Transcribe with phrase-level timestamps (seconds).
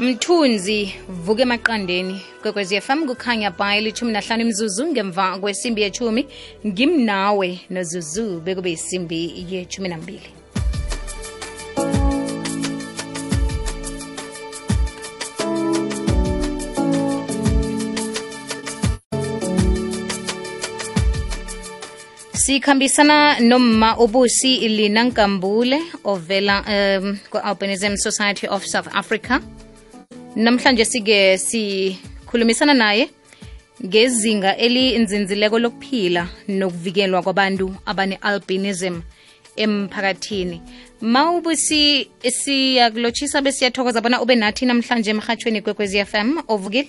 [0.00, 2.22] mthunzi vuke emaqandeni.
[2.42, 6.26] Kwekwezi fm kukhanya bhayi lithumi nahlanu imzuzu ngemva kwesimbi yethumi.
[6.66, 10.30] Ngimnawe nozuzu bekube yisimbi yethumi nambili
[22.48, 29.40] sikhambisana nomma ubusi lina nkambule ovela um, ku-albinism society of south africa
[30.38, 33.10] namhlanje sike sikhulumisana naye
[33.84, 39.00] ngezinga elinzinzileko lokuphila nokuvikelwa kwabantu abane-albinism
[39.56, 40.62] emphakathini.
[41.00, 46.88] Mawubusi siyakulotshisa besiyathokoza bona ube nathi namhlanje emhatshweni kwekwezi fm ovukile?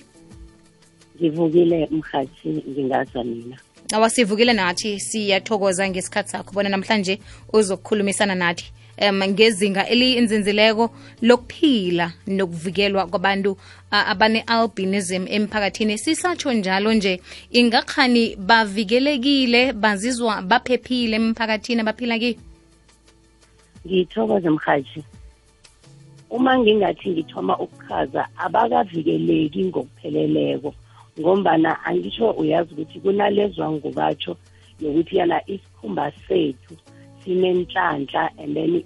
[1.16, 3.56] Ngivukile mhathi ngingaza mina.
[3.92, 7.18] Awasivukile nathi siyathokoza ngesikhathi sakho bona namhlanje
[7.52, 10.90] uzokukhulumisana nathi um ngezinga elinzinzileko
[11.22, 13.56] lokuphila nokuvikelwa kwabantu
[13.90, 15.98] abane-albinism emphakathini.
[15.98, 22.34] Sisatsho njalo nje ingakhani bavikelekile bazizwa baphephile emphakathini abaphila kiyo
[23.86, 25.04] ngithokoze mhathi
[26.30, 30.74] uma ngingathi ngithoma ukuchaza abakavikeleki ngokupheleleko
[31.20, 34.36] ngombana angisho uyazi ukuthi kunalezwa ngubatsho
[34.80, 36.74] nokuthi yana isikhumba sethu
[37.24, 38.82] sinenhlanhla and then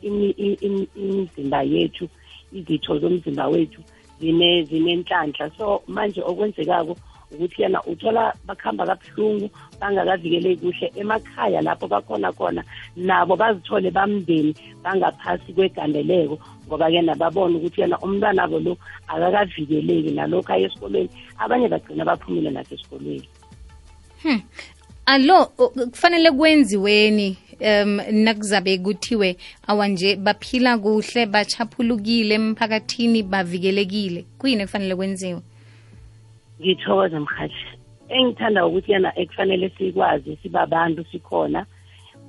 [0.96, 2.08] imizimba yethu
[2.52, 3.80] izitho zomzimba wethu
[4.20, 5.50] zinenhlanhla.
[5.58, 6.96] So manje okwenzekako
[7.34, 12.64] ukuthi yana uthola bakuhamba kabuhlungu bangakavikeleki kuhle emakhaya lapho bakhona khona
[12.96, 18.76] nabo bazithole bamndeni bangaphasi kwegandeleko ngoba-ke nababona ukuthi yena umntwana abo lo
[19.08, 21.10] akakavikeleki nalokhu aye esikolweni.
[21.38, 23.28] Abanye bagcina baphumile nasesikolweni
[24.22, 24.42] hmm.
[25.06, 27.36] alo kufanele kwenziweni?
[27.60, 34.24] Um nakuzabe kuthiwe awanje baphila kuhle bachaphulukile emphakathini bavikelekile.
[34.38, 35.40] Kuyini ekufanele kwenziwe?
[36.60, 37.64] Ngithokoza mhathi
[38.08, 41.66] engithanda ukuthi yana ekufanele sikwazi sibabantu sikhona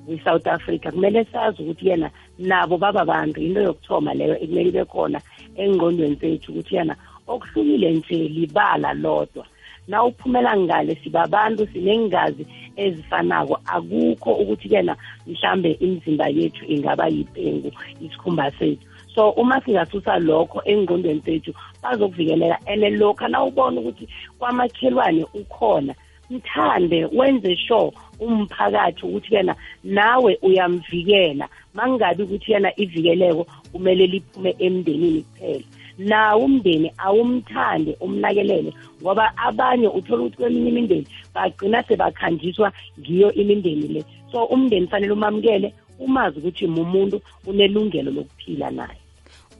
[0.06, 0.90] kwi-south africa.
[0.90, 5.20] Kumele sazi ukuthi yena nabo bababantu into yokuthoma leyo ekumele ibe khona
[5.56, 9.46] engqondweni zethu ukuthi yana okuhlukile nje libala lodwa.
[9.88, 13.58] Na uphumela ngale sibabantu sinengazi ezifanako.
[13.66, 18.86] Akukho ukuthi kena mhlambe imizimba yethu ingaba yipengu isikhumba sethu.
[19.14, 22.58] So uma singasusa lokho engqondweni zethu bazokuvikeleka.
[22.66, 24.08] And lokho nawubona ukuthi
[24.38, 25.94] kwamakhelwane ukhona
[26.30, 31.48] mthande wenze sure umphakathi ukuthi yena nawe uyamvikela.
[31.74, 35.64] Mangabi ukuthi yena ivikeleko kumele liphume emndenini kuphela.
[35.98, 44.04] Nawo umndeni awumthande umnakelele ngoba abanye uthola ukuthi kweminye imindeni bagcina sebakhanjiswa ngiyo imindeni le.
[44.32, 49.00] So umndeni fanele umamukele umazi ukuthi mumuntu unelungelo lokuphila naye.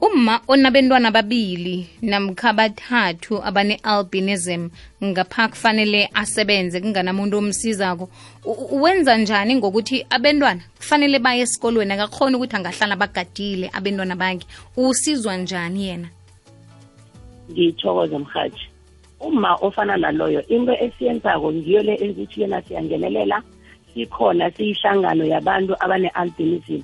[0.00, 4.68] Uma onabentwana babili namkha bathathu abane-albinism
[5.04, 8.08] ngapha kufanele asebenze kunganamuntu omsizako
[8.72, 14.46] wenza njani ngokuthi abentwana kufanele baye esikolweni akakhona ukuthi angahlala bagadile abentwana bakhe?
[14.76, 16.08] Usizwa njani yena
[17.50, 18.68] ngithokoze mhathi
[19.20, 23.42] uma ofana naloyo into esiyenzako ngiyo le ukuthi yena siyangenelela
[23.94, 26.82] sikhona siyihlangano yabantu abane-albinism.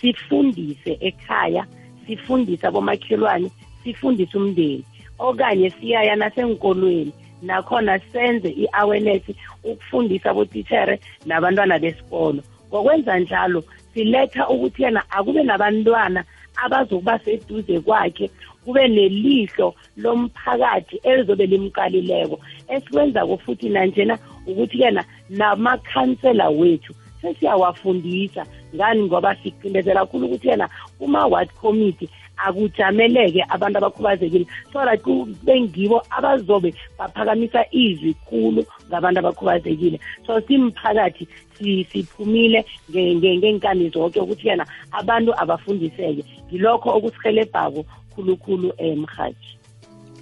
[0.00, 1.66] Sifundise ekhaya
[2.06, 3.50] sifundise abomakhelwane
[3.84, 4.84] sifundise umndeni.
[5.18, 9.22] Okanye siyaya nasenkolweni nakhona senze i-awareness
[9.64, 12.42] ukufundisa abotitshere nabantwana besikolo.
[12.68, 13.64] Ngokwenza njalo
[13.94, 16.24] siletha ukuthi yena akube nabantwana
[16.56, 18.30] abazokuba seduze kwakhe
[18.64, 22.36] kube nelihlo lomphakathi elizobe limqalileko
[22.68, 31.48] esikwenzako futhi nanjena ukuthi yena namakhansela wethu sesiyawafundisa ngani ngoba siqindezela kakhulu ukuthi yena kuma-ward
[31.60, 40.00] committee akujameleke abantu abakhubazekile so that kube ngibo abazobe baphakamisa izwi khulu ngabantu abakhubazekile.
[40.26, 46.24] So simphakathi siphumile ngenkani zonke ukuthi yena abantu abafundiseke.
[46.48, 49.58] Ngilokho okusihelebhako khulukhulu emhaji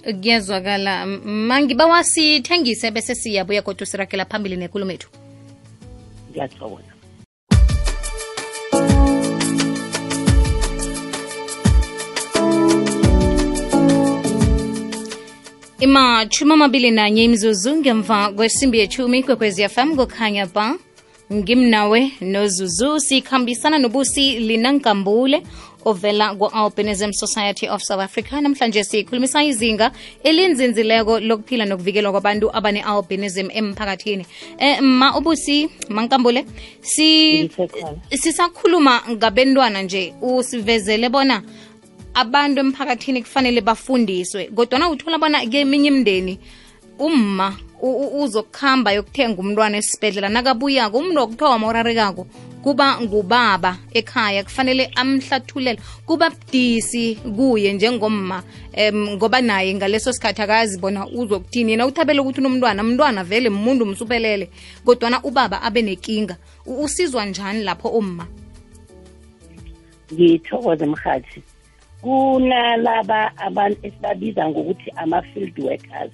[0.03, 5.09] kuyezwakala mangiba wasithengise bese siyabuya kodwa sirakela phambili nenkulumo ethu
[6.31, 6.93] ngiyathokoza.
[15.79, 20.75] Imatshumi amabili nanye imzuzu ngemva kwesimbi yethumi kwekwezi fm kukhanya ba.
[21.33, 25.43] Ngimnawe nozuzu sikhambisana nobusi linankambule
[25.85, 28.41] ovela ku-albinism society of south africa.
[28.41, 29.91] Namhlanje sikhulumisa izinga
[30.23, 34.25] elinzinzileko lokuphila nokuvikelwa kwabantu abane-albinism emphakathini.
[34.59, 36.45] Um ma ubusi mankambule
[36.81, 37.49] si,
[38.09, 40.13] sisakhuluma ngabentwana nje.
[40.21, 41.41] Usivezele bona
[42.13, 46.39] abantu emphakathini kufanele bafundiswe kodwana uthola bona keminye imndeni
[46.99, 47.57] umma
[48.21, 52.27] uzokuhamba yokuthenga umntwana esibhedlela nakabuyako umntu wokuthoma orarekako
[52.63, 55.79] kuba ngubaba ekhaya kufanele amhlathulele.
[56.05, 58.43] Kuba budisi kuye njengomma
[58.89, 61.71] um ngoba naye ngaleso sikhathi akazi bona uzokuthini.
[61.71, 64.49] Yena uthabele ukuthi unomntwana mntwana vele muntu msuphelele
[64.85, 66.37] kodwana ubaba abe nekinga.
[66.65, 68.27] U- usizwa njani lapho umma
[70.13, 71.41] ngithokoze mhathi
[72.01, 76.11] kunalaba abantu esibabiza ngokuthi ama-field workers.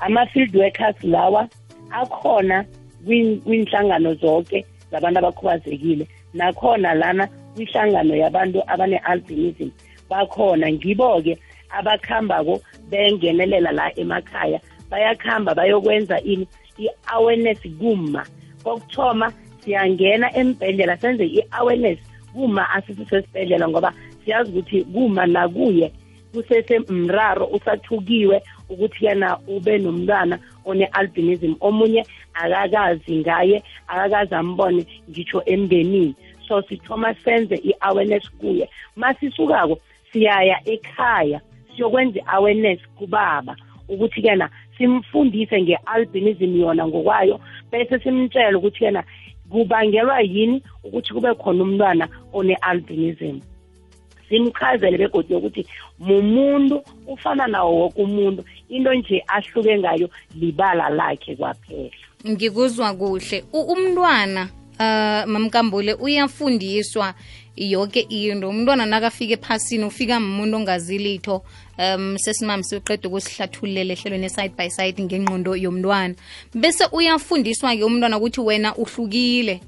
[0.00, 1.48] Ama-field workers lawa
[1.90, 2.64] akhona
[3.06, 6.08] kwin- kwinhlangano zonke zabantu abakhubazekile.
[6.34, 9.70] Nakhona lana kwihlangano yabantu abane-albinism
[10.10, 11.38] bakhona ngibo-ke
[11.70, 14.60] abakhambako bengenelela la emakhaya.
[14.90, 16.48] Bayakhamba bayokwenza ini?
[16.78, 18.24] I-awareness kuma
[18.64, 19.32] kokuthoma
[19.64, 21.98] siyangena embhedlela senze i-awareness.
[22.32, 23.92] Kuma asisesesibhedlela ngoba
[24.24, 25.92] siyazi ukuthi kuma nakuye
[26.32, 31.54] kusese mraro usathukiwe ukuthi yena ube nomntwana one-albinism.
[31.60, 32.06] Omunye
[32.42, 36.14] akakazi ngaye akakazi ambone ngitsho emndenini.
[36.48, 38.68] So sithoma senze i-awareness kuye.
[38.96, 39.78] Masisukako
[40.12, 41.40] siyaya ekhaya
[41.76, 43.56] siyokwenza i-awareness kubaba
[43.88, 47.40] ukuthi kena simfundise nge-albinism yona ngokwayo
[47.70, 49.04] bese simtshele ukuthi yena
[49.50, 53.40] kubangelwa yini ukuthi kube khona umntwana one-albinism.
[54.28, 55.66] Simchazele begodwa ukuthi
[55.98, 62.07] mumuntu ufana nawo woke umuntu into nje ahluke ngayo libala lakhe kwaphela.
[62.26, 63.44] Ngikuzwa kuhle.
[63.52, 64.48] Umntwana
[64.80, 67.14] uh mamkambule uyafundiswa
[67.56, 68.48] yonke into.
[68.48, 71.42] Umntwana nakafika ephasini ufika umuntu ongazi litho
[71.78, 76.14] um sesimami siqeda ukusihlathululela ehlelweni side by side ngengqondo yomntwana.
[76.54, 79.60] Bese uyafundiswa-ke umntwana ukuthi wena uhlukile.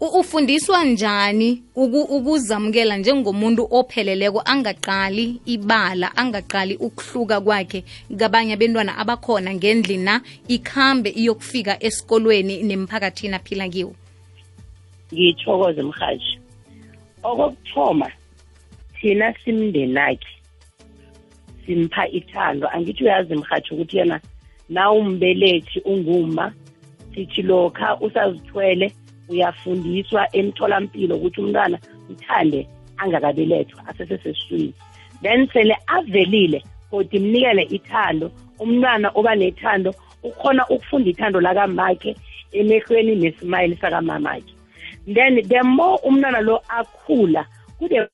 [0.00, 7.84] Ufundiswa njani uku- ukuzamukela njengomuntu opheleleko angaqali ibala angaqali ukuhluka kwakhe
[8.18, 13.94] kabanye abentwana abakhona ngendlina ikhambe iyokufika esikolweni nemphakathini aphila kiwo?
[15.14, 16.38] Ngithokoze mhaji
[17.22, 18.12] okokuthoma
[19.00, 20.28] thina simndenakhe
[21.66, 22.68] simpha ithando.
[22.68, 24.20] Angithi uyazi mhaji ukuthi yena
[24.68, 26.52] na umbelethi unguma
[27.14, 28.92] sithi lokha usazithwele
[29.28, 31.78] uyafundiswa emtholampilo ukuthi umntwana
[32.10, 34.74] mthande angakabelethwa asesesesiswini
[35.22, 42.16] then sele avelile kodwa imnikele ithando umntwana oba nethando ukhona ukufunda ithando lakamakhe
[42.52, 44.52] emehlweni nesimayili sakamamakhe
[45.14, 47.46] then the more umntwana lo akhula
[47.78, 48.08] kude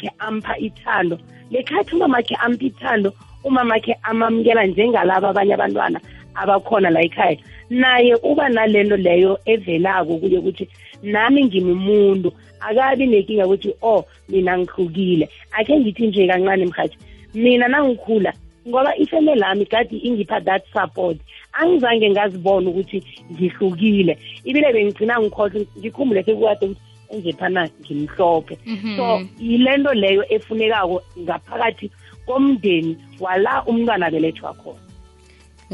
[0.00, 1.18] ke ampha ithando.
[1.50, 3.12] Lekhathi umamakhe ampha ithando
[3.44, 6.00] umamakhe amamukela njengalaba abanye abantwana.
[6.34, 7.36] Abakhona la ekhaya.
[7.70, 10.68] Naye uba nalento leyo evelako kuye ukuthi
[11.02, 15.28] nami ngimumuntu akabi nenkinga ukuthi oh mina ngihlukile.
[15.52, 16.96] Akhe ngithi nje kancane mhathi
[17.34, 18.32] mina nangikhula
[18.68, 21.16] ngoba ifemeli lami kade ingipha that support.
[21.52, 23.02] Angizange ngazibona ukuthi
[23.32, 24.18] ngihlukile.
[24.44, 28.58] Ibile bengigcina ngikhohlwa ngikhumbule sekukade ukuthi enje phana ngimhlophe
[28.96, 31.90] so yilento leyo efunekako ngaphakathi
[32.26, 34.91] komndeni wala umntwana belethwa khona.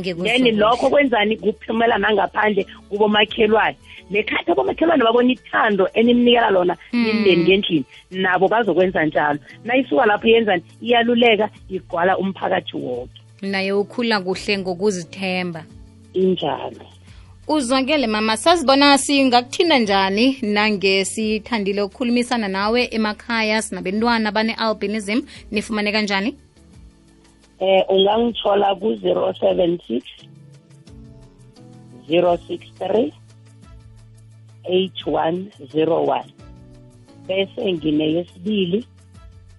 [0.03, 1.37] Then lokho kwenzani?
[1.37, 3.77] Kuphumela nangaphandle kubomakhelwane.
[4.11, 9.39] Nekhathi abomakhelwane babona ithando enimnikela lona imndeni ngendlini nabo bazokwenza njalo.
[9.65, 10.62] Nayisuka lapho yenzani?
[10.83, 15.65] Iyaluleka igwala umphakathi wonke naye ukhula kuhle ngokuzithemba.
[16.13, 16.87] Injalo.
[17.49, 25.20] Uzwakele mama sazibona singakuthinda njani nange sithandile ukukhulumisana nawe emakhaya sinabentwana bane-albinism?
[25.51, 26.34] Nifumane kanjani
[27.60, 30.03] eh ungangithola ku-076
[32.08, 33.12] 063
[34.65, 36.24] 8101
[37.27, 38.86] bese ngineyesibili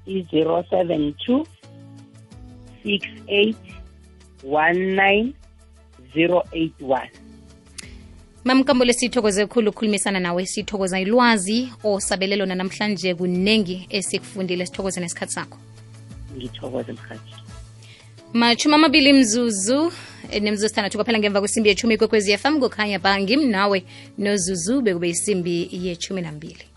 [0.06, 1.46] i-072
[2.86, 3.56] 68
[4.44, 5.32] 19
[6.16, 7.08] 081
[8.44, 14.66] mamkambule sithokoze khulu ukukhulumisana nawe sithokoza ilwazi osabele lona namhlanje kunengi esikufundile.
[14.66, 15.58] Sithokoze nesikhathi sakho.
[16.38, 17.49] Ngithokoze mhathi
[18.34, 19.92] machumi amabili mzuzu.
[20.32, 23.84] Eh, nemzuzu sithandathu kwaphela ngemva kwesimbi yechumi kwekwezi yafam kukhanya ba ngimnawe
[24.18, 26.69] nozuzu bekube isimbi yechumi nambili